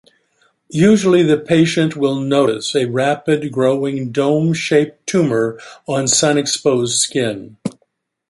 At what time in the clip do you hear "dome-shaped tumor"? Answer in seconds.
4.11-5.59